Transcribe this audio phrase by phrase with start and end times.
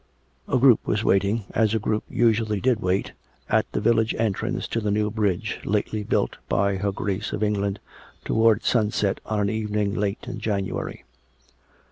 [0.47, 3.11] A group was waiting (as a group usually did wait)
[3.47, 7.79] at the village entrance to the new bridge lately built by her Grace of England,
[8.25, 11.03] towards sunset on an evening late in January.